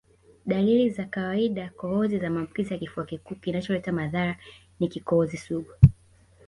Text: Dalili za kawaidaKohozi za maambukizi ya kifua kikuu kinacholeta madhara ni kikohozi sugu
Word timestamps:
Dalili 0.45 0.89
za 0.89 1.05
kawaidaKohozi 1.05 2.19
za 2.19 2.29
maambukizi 2.29 2.73
ya 2.73 2.79
kifua 2.79 3.05
kikuu 3.05 3.35
kinacholeta 3.35 3.91
madhara 3.91 4.37
ni 4.79 4.87
kikohozi 4.87 5.37
sugu 5.37 5.71